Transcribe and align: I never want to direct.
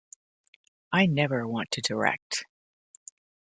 I 0.91 1.05
never 1.05 1.47
want 1.47 1.69
to 1.73 1.81
direct. 1.81 2.45